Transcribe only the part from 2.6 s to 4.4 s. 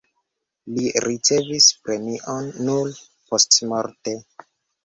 nur postmorte.